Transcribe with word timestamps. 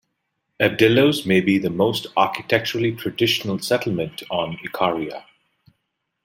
Evdilos 0.59 1.27
may 1.27 1.41
be 1.41 1.59
the 1.59 1.69
most 1.69 2.07
architecturally 2.17 2.91
traditional 2.91 3.59
settlement 3.59 4.23
on 4.31 4.57
Ikaria. 4.65 5.25